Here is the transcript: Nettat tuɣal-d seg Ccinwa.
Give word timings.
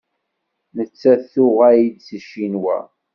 Nettat 0.75 1.21
tuɣal-d 1.33 1.97
seg 2.07 2.21
Ccinwa. 2.23 2.77